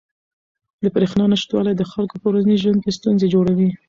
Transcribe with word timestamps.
د 0.83 0.85
بریښنا 0.93 1.25
نشتوالی 1.33 1.73
د 1.77 1.83
خلکو 1.91 2.15
په 2.21 2.27
ورځني 2.31 2.55
ژوند 2.63 2.79
کې 2.83 2.95
ستونزې 2.97 3.27
جوړوي. 3.33 3.69